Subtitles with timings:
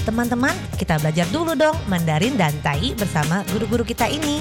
[0.00, 4.40] Teman-teman, kita belajar dulu dong Mandarin dan Tai bersama guru-guru kita ini.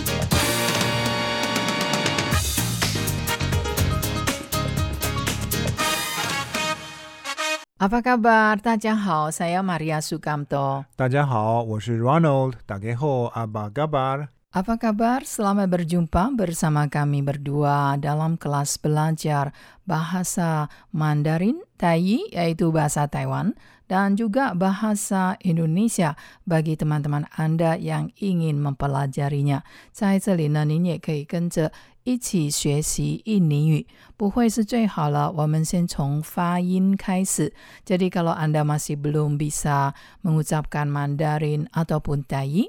[7.75, 8.55] Apa kabar?
[8.63, 10.87] Tadjahau, saya Maria Sukamto.
[10.95, 12.55] Tadjahau, saya Ronald.
[12.63, 14.31] Tageho, apa kabar?
[14.55, 15.27] Apa kabar?
[15.27, 19.51] Selamat berjumpa bersama kami berdua dalam kelas belajar
[19.83, 23.55] bahasa Mandarin Tai, yaitu bahasa Taiwan,
[23.88, 26.16] dan juga bahasa Indonesia
[26.48, 29.62] bagi teman-teman Anda yang ingin mempelajarinya.
[29.92, 31.70] 在这里呢，您也可以跟着
[32.04, 33.86] 一起学习印尼语，
[34.16, 35.32] 不会是最好了。
[35.32, 37.52] 我们先从发音开始。
[37.84, 39.92] Jadi kalau Anda masih belum bisa
[40.24, 42.68] mengucapkan Mandarin ataupun Tai,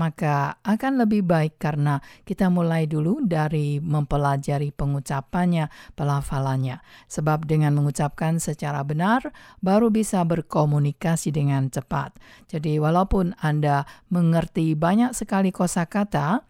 [0.00, 6.80] maka akan lebih baik karena kita mulai dulu dari mempelajari pengucapannya, pelafalannya.
[7.04, 9.28] Sebab dengan mengucapkan secara benar,
[9.60, 12.16] baru bisa berkomunikasi dengan cepat.
[12.48, 16.48] Jadi walaupun Anda mengerti banyak sekali kosakata,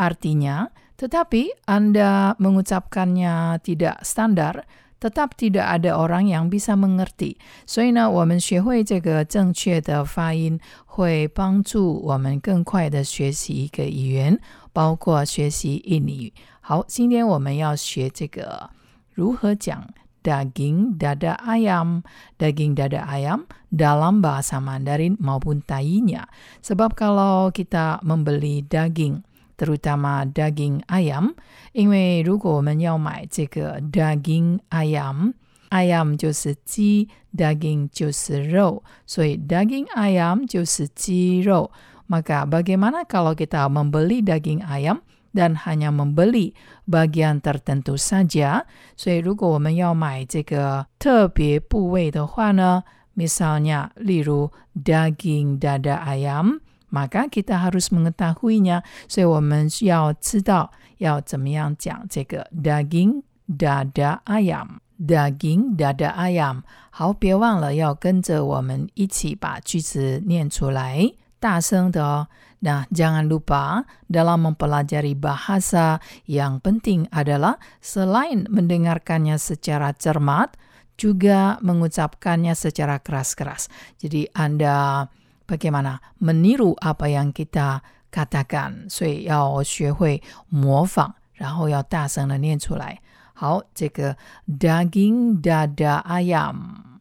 [0.00, 4.64] artinya, tetapi Anda mengucapkannya tidak standar,
[4.99, 7.35] tetap tidak ada orang yang bisa mengerti.
[7.65, 14.39] 所以呢，我们学会这个正确的发音，会帮助我们更快的学习一个语言，
[14.71, 16.33] 包括学习印尼语。
[16.61, 18.69] 好，今天我们要学这个
[19.11, 19.89] 如何讲
[20.23, 22.03] daging dada ayam,
[22.39, 26.31] daging dada ayam dalam bahasa Mandarin maupun Tainya.
[26.63, 29.26] Sebab kalau kita membeli daging
[29.57, 31.35] terutama daging ayam，
[31.73, 41.71] 因为如果我们要买这个 daging ayam，ayam 就是鸡，daging 就是肉，所以 daging ayam 就是鸡肉。
[42.09, 45.01] Maka bagaimana kalau kita membeli daging ayam
[45.33, 46.53] dan hanya membeli
[46.85, 48.65] bagian tertentu saja？
[48.97, 52.83] 所以如果我们要买这个特别部位的话呢，
[53.15, 56.59] misalnya 例如 daging dada ayam。
[56.89, 58.83] maka kita harus mengetahuinya.
[59.07, 66.61] 所以我们要知道要怎么样讲这个 daging dada ayam。daging dada ayam。
[66.91, 72.27] 好，别忘了要跟着我们一起把句子念出来，大声的哦。
[72.63, 80.55] Nah, jangan lupa dalam mempelajari bahasa yang penting adalah selain mendengarkannya secara cermat,
[80.95, 83.67] juga mengucapkannya secara keras-keras.
[83.99, 85.11] Jadi Anda
[85.48, 87.80] bagaimana meniru apa yang kita
[88.12, 93.00] katakan，所以要学会模仿，然后要大声的念出来。
[93.32, 94.16] 好，这个
[94.46, 97.00] daging dada ayam，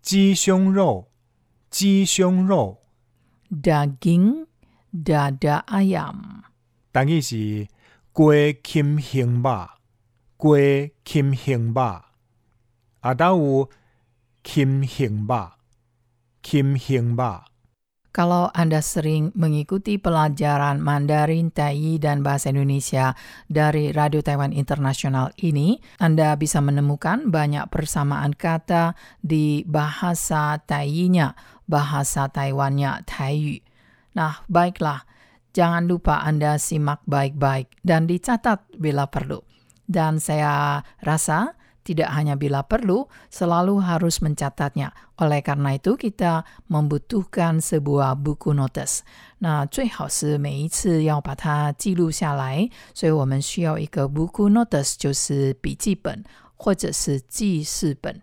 [0.00, 1.08] 鸡胸肉，
[1.68, 2.78] 鸡胸肉
[3.50, 4.46] ，daging
[4.92, 6.44] dada ayam，
[6.92, 7.66] 等于是
[8.12, 9.68] 鸡禽胸肉，
[10.38, 12.02] 鸡禽胸肉，
[13.00, 13.70] 啊，当有
[14.44, 15.50] 禽胸肉，
[16.42, 17.49] 禽胸肉。
[18.10, 23.14] Kalau Anda sering mengikuti pelajaran Mandarin, Tai, dan Bahasa Indonesia
[23.46, 31.38] dari Radio Taiwan Internasional ini, Anda bisa menemukan banyak persamaan kata di bahasa Tai-nya,
[31.70, 33.62] bahasa Taiwannya, Taiyu.
[34.18, 35.06] Nah, baiklah,
[35.54, 39.38] jangan lupa Anda simak baik-baik dan dicatat bila perlu.
[39.86, 41.54] Dan saya rasa
[41.85, 44.89] tidak hanya bila perlu, selalu harus mencatatnya.
[45.21, 49.05] Oleh karena itu, kita membutuhkan sebuah buku notes.
[49.37, 56.23] 那最好是每一次要把它记录下来，所以我们需要一个 buku notes，就是笔记本
[56.57, 58.19] 或者是记事本。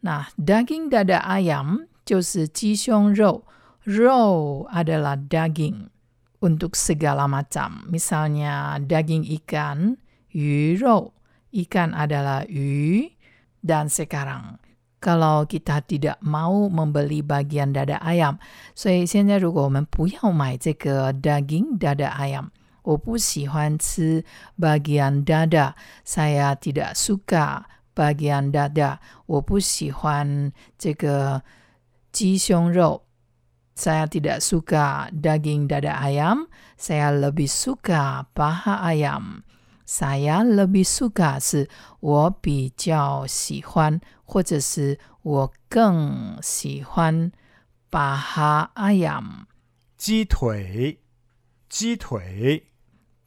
[0.00, 3.44] 那 daging dada ayam 就是鸡胸肉，
[3.84, 5.88] 肉 adalah daging
[6.40, 7.88] untuk segala macam.
[7.88, 9.96] Misalnya daging ikan,
[10.28, 11.14] 鱼肉。
[11.52, 13.10] ikan adalah yu,
[13.64, 14.58] dan sekarang
[15.00, 18.38] kalau kita tidak mau membeli bagian dada ayam，
[18.74, 22.48] 所以现在如果我们不要买这个 daging dada ayam，
[22.82, 24.24] 我不喜欢吃
[24.58, 31.42] bagian dada，saya tidak suka bagian dada，我不喜欢这个
[32.12, 33.02] 鸡胸肉。
[33.76, 36.48] Saya tidak suka daging dada ayam,
[36.80, 39.44] saya lebih suka paha ayam.
[39.91, 41.67] Saya lebih suka 是
[41.99, 47.33] 我比较喜欢，或者是我更喜欢
[47.91, 49.43] paha ayam。
[49.97, 50.99] 鸡腿，
[51.67, 52.63] 鸡腿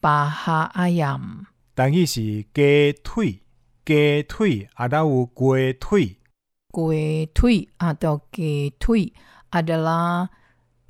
[0.01, 1.45] ，paha ayam。
[1.75, 3.43] 等于是鸡腿，
[3.85, 6.17] 鸡腿啊，都有鸡腿。
[6.73, 9.13] Kue tui atau ke tui
[9.53, 10.33] adalah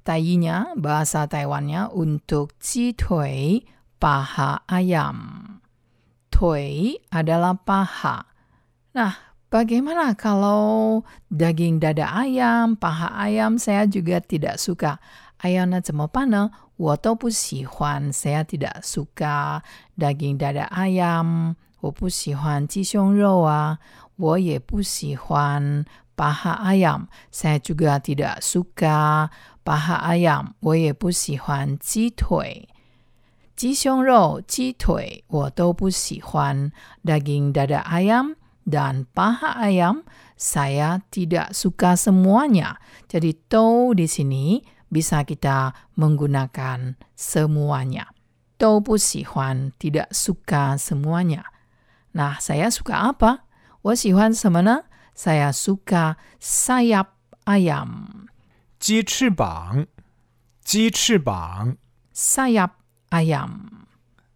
[0.07, 3.67] tayinya bahasa Taiwannya untuk ji tui
[3.99, 5.61] paha ayam.
[6.34, 8.26] Tui adalah paha.
[8.96, 11.02] Nah, Bagaimana kalau
[11.34, 15.02] daging dada ayam, paha ayam saya juga tidak suka.
[15.42, 16.52] 哎呀，那怎么办呢？
[16.78, 19.66] 我都不喜欢，saya tidak suka
[19.98, 23.80] daging dada ayam，我不喜欢鸡胸肉啊，
[24.18, 25.84] 我也不喜欢
[26.16, 29.32] paha ayam, saya juga tidak suka
[29.66, 32.70] paha ayam，我也不喜欢鸡腿。
[33.56, 36.72] 鸡胸肉、鸡腿我都不喜欢，
[37.04, 40.04] daging dada ayam dan paha ayam
[40.38, 42.80] saya tidak suka semuanya.
[43.12, 48.08] Jadi to di sini bisa kita menggunakan semuanya.
[48.60, 51.44] To huan tidak suka semuanya.
[52.12, 53.48] Nah, saya suka apa?
[53.82, 54.84] 我喜欢什么呢?
[55.16, 57.08] Saya suka sayap
[57.46, 58.28] ayam.
[58.80, 59.88] 鸡翅膀，
[60.64, 61.78] 鸡翅膀。
[62.14, 62.72] sayap
[63.14, 63.86] ayam.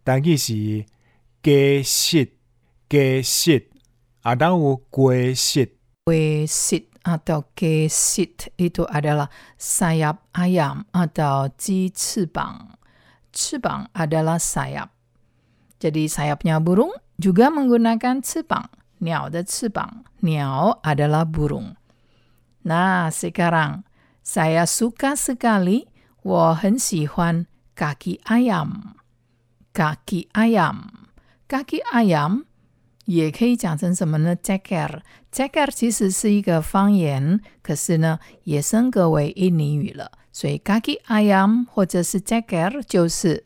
[0.03, 0.85] 但佢是
[1.41, 2.33] 鸡翅，
[2.89, 3.69] 鸡翅，
[4.21, 5.69] 啊，dan有鸡翅，
[6.03, 12.75] Kuesit atau kesit itu adalah sayap ayam atau ji cibang.
[13.31, 14.91] Cibang adalah sayap.
[15.79, 18.67] Jadi sayapnya burung juga menggunakan cibang.
[18.99, 20.03] Niao de cibang.
[20.19, 21.75] Niao adalah burung.
[22.67, 23.87] Nah, sekarang
[24.19, 25.87] saya suka sekali
[26.23, 27.47] 我很喜欢
[27.78, 28.98] kaki ayam.
[29.72, 30.90] Kaki ayam.
[31.46, 32.42] Kaki ayam
[33.04, 35.02] 也可以讲成什么呢？Jacker。
[35.30, 40.10] Jacker 其实是一个方言，可是呢，也升格为印尼语了。
[40.32, 43.44] 所以 kaki ayam 或者是 Jacker 就是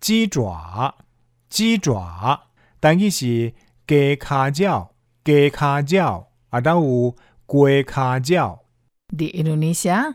[0.00, 0.96] 鸡爪，
[1.48, 2.40] 鸡爪，
[2.80, 3.54] 但佢是
[3.86, 4.90] 雞骹腳，
[5.24, 7.14] 雞骹腳，啊，dan 有
[7.46, 8.64] 龜骹腳。
[9.16, 10.14] di Indonesia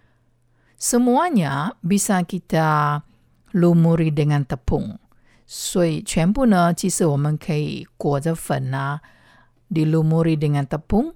[0.80, 3.00] Semuanya bisa kita
[3.56, 5.00] lumuri dengan tepung，
[5.46, 9.00] 所以全部呢，其实我们可以裹着粉啊，
[9.72, 11.14] dilumuri dengan tepung。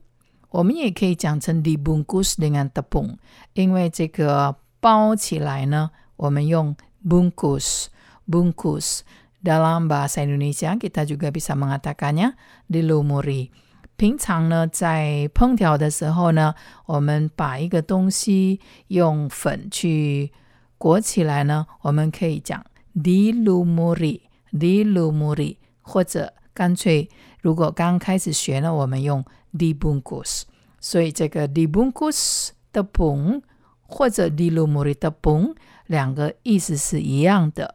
[0.50, 3.18] 我们也可以讲成 dibungkus dengan tepung，
[3.52, 6.74] 因为这个包起来呢，我们用
[7.06, 7.86] bungkus
[8.28, 12.36] bungkus。Dalam bahasa Indonesia kita juga bisa mengatakannya
[12.68, 13.48] dilumuri。
[13.96, 16.54] 平常呢，在烹调的时候呢，
[16.86, 18.58] 我们把一个东西
[18.88, 20.32] 用粉去
[20.78, 22.64] 裹起来呢，我们可以讲
[22.94, 27.08] dilumuri dilumuri，或者干脆
[27.42, 30.42] 如果刚开始学呢，我们用 dibungkus。
[30.80, 33.42] 所以这个 dibungkus tepung
[33.82, 35.54] 或者 dilumuri tepung
[35.86, 37.74] 两个意思是一样的。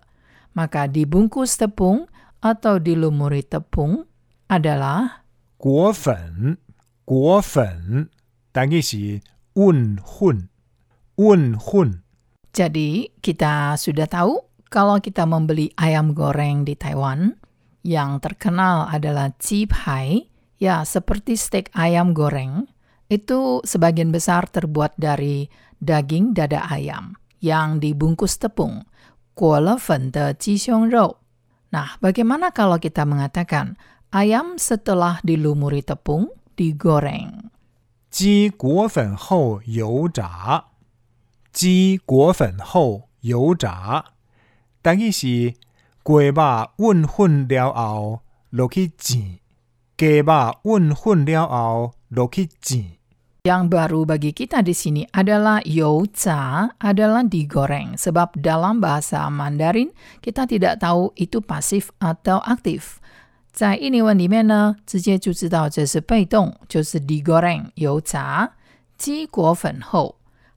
[0.55, 2.07] Maka dibungkus tepung
[2.41, 4.05] atau dilumuri tepung
[4.47, 5.21] adalah
[5.59, 6.57] 裹粉，
[7.05, 8.09] 裹粉，
[8.51, 9.21] 但佢是
[9.53, 10.49] 混混，
[11.15, 12.03] 混混。
[12.53, 14.39] Jadi kita sudah tahu
[14.71, 17.35] kalau kita membeli ayam goreng di Taiwan,
[17.83, 19.31] yang terkenal adalah
[19.69, 20.27] pai,
[20.57, 22.67] ya seperti steak ayam goreng,
[23.07, 25.47] itu sebagian besar terbuat dari
[25.83, 27.13] daging dada ayam
[27.43, 28.87] yang dibungkus tepung,
[29.35, 31.19] 裹了粉的鸡胸肉。
[31.69, 33.75] Nah, bagaimana kalau kita mengatakan
[34.09, 37.51] ayam setelah dilumuri tepung digoreng?
[38.09, 40.71] 鸡裹粉后油炸，
[41.51, 44.15] 鸡裹粉后油炸，
[44.81, 45.57] 但佢是鸡
[46.03, 49.39] 肉混混了后落去煎，
[49.97, 52.95] 鸡肉混混了后落去煎。
[53.45, 60.49] Yang baru bagi kita di sini adalah youca adalah digoreng sebab dalam bahasa Mandarin kita
[60.49, 62.97] tidak tahu itu pasif atau aktif.
[63.51, 68.51] 在印尼文里面呢，直接就知道这是被动，就是 digoreng 油炸。
[68.97, 70.15] 鸡裹粉后，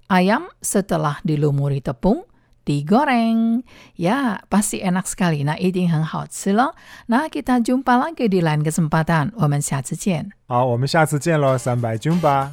[0.09, 2.25] ayam setelah dilumuri tepung
[2.65, 3.63] digoreng.
[3.97, 5.45] Ya, pasti enak sekali.
[5.45, 6.75] Nah, 一定很好吃了。
[7.07, 9.33] 那 kita jumpa lagi di lain kesempatan.
[9.37, 10.31] 我们下次见。
[10.47, 12.53] 好，我们下次见喽，三百军吧。